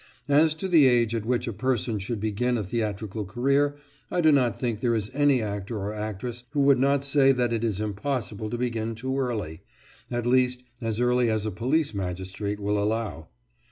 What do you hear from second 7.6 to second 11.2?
is impossible to begin too early at least, as